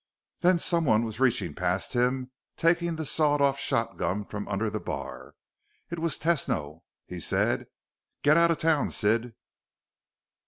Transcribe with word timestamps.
Then 0.39 0.57
someone 0.57 1.03
was 1.05 1.19
reaching 1.19 1.53
past 1.53 1.93
him, 1.93 2.31
taking 2.57 2.95
the 2.95 3.05
sawed 3.05 3.39
off 3.39 3.59
shotgun 3.59 4.23
from 4.25 4.47
under 4.47 4.67
the 4.67 4.79
bar. 4.79 5.35
It 5.91 5.99
was 5.99 6.17
Tesno. 6.17 6.81
He 7.05 7.19
said, 7.19 7.67
"Get 8.23 8.35
out 8.35 8.49
of 8.49 8.57
town, 8.57 8.89
Sid." 8.89 9.35